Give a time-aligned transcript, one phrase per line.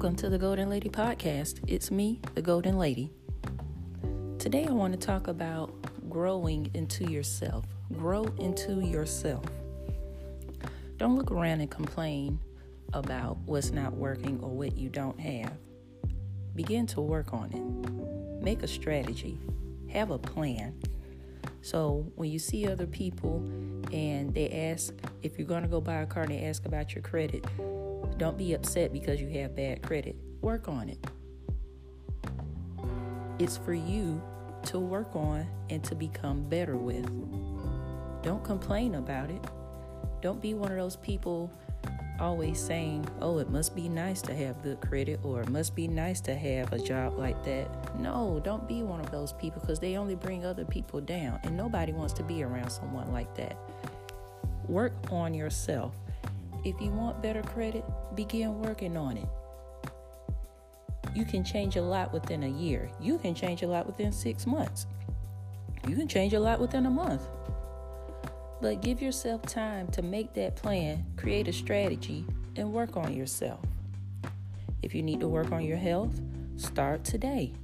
[0.00, 1.60] Welcome to the Goalden Lady Podcast.
[1.66, 3.10] It's me, the Goalden Lady.
[4.38, 5.74] Today I want to talk about
[6.08, 7.66] growing into yourself.
[7.92, 9.44] Grow into yourself.
[10.96, 12.40] Don't look around and complain
[12.94, 15.52] about what's not working or what you don't have.
[16.54, 18.42] Begin to work on it.
[18.42, 19.38] Make a strategy.
[19.90, 20.80] Have a plan.
[21.60, 23.36] So when you see other people
[23.92, 26.94] and they ask if you're going to go buy a car and they ask about
[26.94, 27.44] your credit,
[28.20, 30.14] don't be upset because you have bad credit.
[30.42, 30.98] Work on it.
[33.38, 34.22] It's for you
[34.64, 37.06] to work on and to become better with.
[38.22, 39.42] Don't complain about it.
[40.20, 41.50] Don't be one of those people
[42.20, 45.88] always saying, oh, it must be nice to have good credit or it must be
[45.88, 47.98] nice to have a job like that.
[47.98, 51.56] No, don't be one of those people because they only bring other people down and
[51.56, 53.56] nobody wants to be around someone like that.
[54.68, 55.94] Work on yourself.
[56.64, 59.28] If you want better credit, begin working on it.
[61.14, 62.90] You can change a lot within a year.
[63.00, 64.86] You can change a lot within six months.
[65.88, 67.26] You can change a lot within a month.
[68.60, 73.60] But give yourself time to make that plan, create a strategy, and work on yourself.
[74.82, 76.20] If you need to work on your health,
[76.56, 77.54] start today.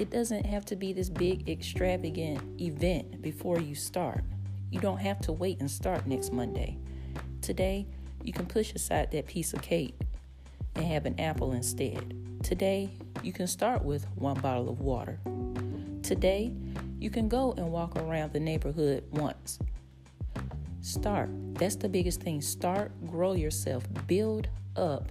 [0.00, 4.24] It doesn't have to be this big, extravagant event before you start.
[4.70, 6.78] You don't have to wait and start next Monday.
[7.42, 7.86] Today,
[8.22, 9.98] you can push aside that piece of cake
[10.76, 12.14] and have an apple instead.
[12.44, 12.88] Today,
[13.20, 15.18] you can start with one bottle of water.
[16.04, 16.52] Today,
[17.00, 19.58] you can go and walk around the neighborhood once.
[20.82, 21.30] Start.
[21.54, 22.40] That's the biggest thing.
[22.40, 25.10] Start, grow yourself, build up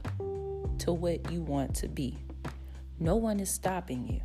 [0.79, 2.17] to what you want to be.
[2.97, 4.21] No one is stopping you.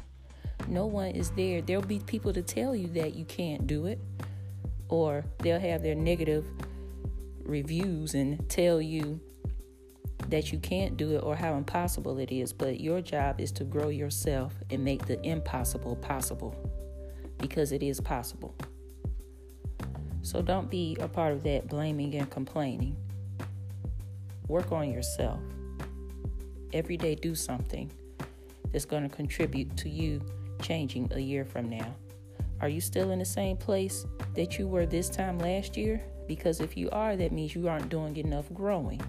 [0.68, 1.60] No one is there.
[1.60, 3.98] There'll be people to tell you that you can't do it,
[4.88, 6.46] or they'll have their negative
[7.46, 9.20] reviews and tell you
[10.28, 12.52] that you can't do it or how impossible it is.
[12.52, 16.54] But your job is to grow yourself and make the impossible possible
[17.38, 18.54] because it is possible.
[20.22, 22.96] So don't be a part of that blaming and complaining.
[24.48, 25.40] Work on yourself.
[26.72, 27.90] Every day, do something
[28.72, 30.20] that's going to contribute to you
[30.60, 31.94] changing a year from now.
[32.60, 36.02] Are you still in the same place that you were this time last year?
[36.26, 39.00] Because if you are, that means you aren't doing enough growing.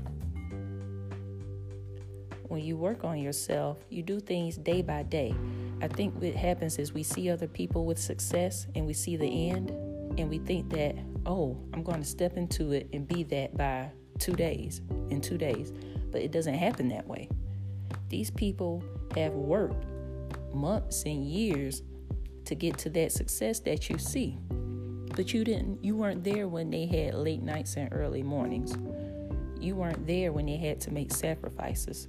[2.47, 5.35] When you work on yourself, you do things day by day.
[5.81, 9.49] I think what happens is we see other people with success and we see the
[9.49, 9.69] end
[10.17, 10.95] and we think that,
[11.25, 15.37] oh, I'm going to step into it and be that by two days, in two
[15.37, 15.73] days.
[16.11, 17.29] But it doesn't happen that way.
[18.09, 18.83] These people
[19.15, 19.85] have worked
[20.53, 21.83] months and years
[22.45, 24.37] to get to that success that you see.
[25.17, 28.77] But you didn't you weren't there when they had late nights and early mornings.
[29.59, 32.07] You weren't there when they had to make sacrifices.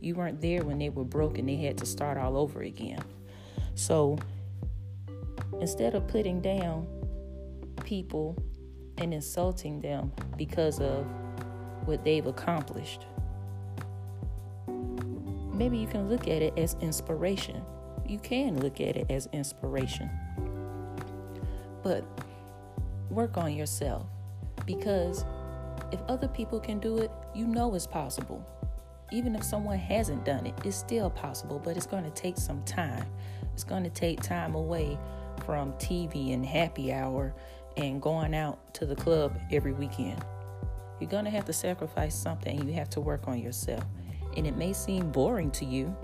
[0.00, 3.04] You weren't there when they were broke and they had to start all over again.
[3.74, 4.18] So
[5.60, 6.86] instead of putting down
[7.84, 8.42] people
[8.96, 11.06] and insulting them because of
[11.84, 13.04] what they've accomplished,
[15.52, 17.62] maybe you can look at it as inspiration.
[18.06, 20.08] You can look at it as inspiration.
[21.84, 22.04] But
[23.10, 24.06] work on yourself
[24.66, 25.24] because
[25.92, 28.44] if other people can do it, you know it's possible.
[29.12, 32.62] Even if someone hasn't done it, it's still possible, but it's going to take some
[32.64, 33.06] time.
[33.52, 34.98] It's going to take time away
[35.44, 37.34] from TV and happy hour
[37.76, 40.24] and going out to the club every weekend.
[41.00, 43.84] You're going to have to sacrifice something you have to work on yourself.
[44.36, 45.94] And it may seem boring to you,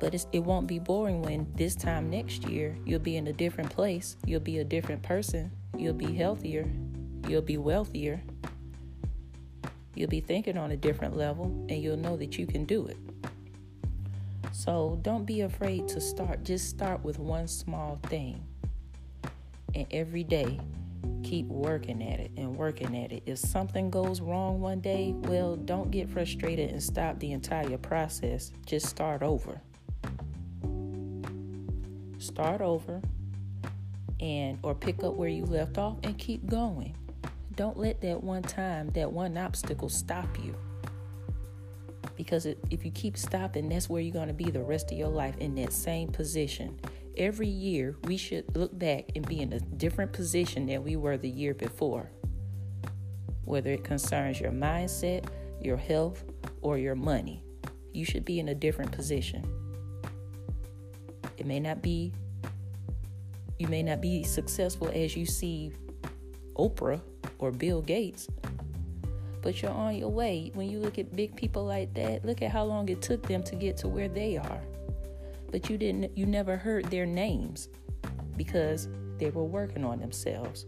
[0.00, 3.70] but it won't be boring when this time next year you'll be in a different
[3.70, 6.68] place, you'll be a different person, you'll be healthier,
[7.28, 8.20] you'll be wealthier,
[9.94, 12.96] You'll be thinking on a different level and you'll know that you can do it.
[14.52, 16.44] So don't be afraid to start.
[16.44, 18.42] Just start with one small thing.
[19.74, 20.60] And every day,
[21.22, 23.24] keep working at it and working at it.
[23.26, 28.52] If something goes wrong one day, well, don't get frustrated and stop the entire process.
[28.66, 29.60] Just start over.
[32.20, 33.00] Start over
[34.20, 36.94] and or pick up where you left off and keep going.
[37.56, 40.54] Don't let that one time, that one obstacle stop you.
[42.16, 45.08] Because if you keep stopping, that's where you're going to be the rest of your
[45.08, 46.78] life in that same position.
[47.16, 51.16] Every year, we should look back and be in a different position than we were
[51.16, 52.10] the year before.
[53.46, 55.24] Whether it concerns your mindset,
[55.62, 56.22] your health,
[56.60, 57.42] or your money,
[57.94, 59.59] you should be in a different position.
[61.40, 62.12] It may not be
[63.58, 65.72] you may not be successful as you see
[66.56, 67.00] Oprah
[67.38, 68.28] or Bill Gates,
[69.42, 70.50] but you're on your way.
[70.54, 73.42] When you look at big people like that, look at how long it took them
[73.44, 74.60] to get to where they are.
[75.50, 77.68] But you didn't you never heard their names
[78.36, 78.88] because
[79.18, 80.66] they were working on themselves.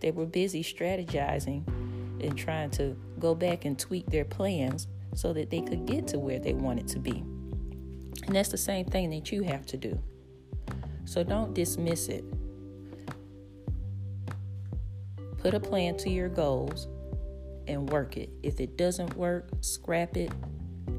[0.00, 1.66] They were busy strategizing
[2.22, 6.18] and trying to go back and tweak their plans so that they could get to
[6.18, 7.24] where they wanted to be.
[8.26, 9.98] And that's the same thing that you have to do.
[11.04, 12.24] So don't dismiss it.
[15.38, 16.88] Put a plan to your goals
[17.66, 18.30] and work it.
[18.42, 20.32] If it doesn't work, scrap it.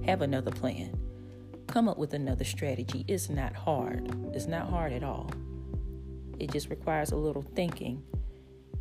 [0.06, 0.96] Have another plan.
[1.68, 3.06] Come up with another strategy.
[3.08, 4.14] It's not hard.
[4.34, 5.32] It's not hard at all.
[6.40, 8.04] It just requires a little thinking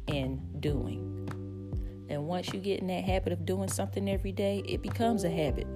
[0.09, 2.07] and doing.
[2.11, 5.31] And once you get in that habit of doing something every day, it becomes a
[5.31, 5.67] habit.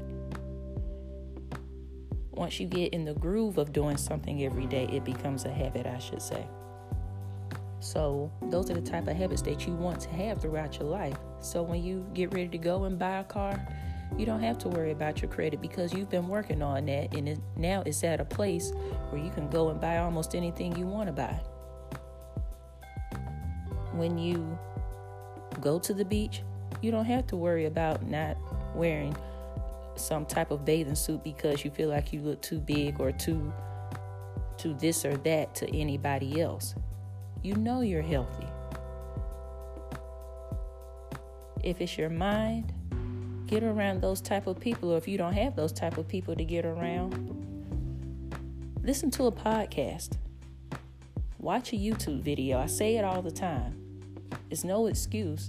[2.38, 5.87] Once you get in the groove of doing something every day, it becomes a habit,
[5.87, 6.46] I should say.
[7.81, 11.17] So, those are the type of habits that you want to have throughout your life.
[11.40, 13.61] So, when you get ready to go and buy a car,
[14.17, 17.29] you don't have to worry about your credit because you've been working on that and
[17.29, 18.70] it, now it's at a place
[19.11, 21.40] where you can go and buy almost anything you want to buy.
[23.94, 24.56] When you
[25.61, 26.43] go to the beach,
[26.82, 28.37] you don't have to worry about not
[28.76, 29.17] wearing
[29.98, 33.52] some type of bathing suit because you feel like you look too big or too
[34.58, 36.74] to this or that to anybody else.
[37.42, 38.46] You know you're healthy.
[41.62, 42.72] If it's your mind,
[43.46, 46.34] get around those type of people or if you don't have those type of people
[46.34, 47.14] to get around,
[48.82, 50.16] listen to a podcast.
[51.38, 52.58] Watch a YouTube video.
[52.58, 53.74] I say it all the time.
[54.50, 55.48] It's no excuse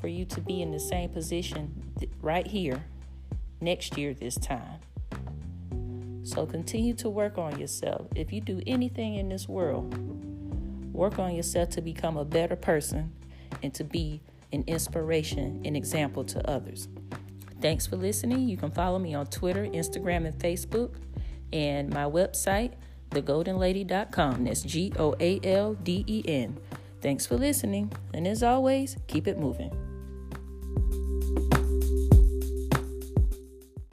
[0.00, 2.84] for you to be in the same position right here
[3.60, 4.80] next year this time.
[6.22, 8.06] So continue to work on yourself.
[8.14, 9.96] If you do anything in this world,
[10.92, 13.12] work on yourself to become a better person
[13.62, 14.20] and to be
[14.52, 16.88] an inspiration and example to others.
[17.60, 18.48] Thanks for listening.
[18.48, 20.94] You can follow me on Twitter, Instagram, and Facebook,
[21.52, 22.72] and my website,
[23.10, 24.44] thegoaldenlady.com.
[24.44, 26.56] That's G O A L D E N.
[27.00, 29.87] Thanks for listening, and as always, keep it moving.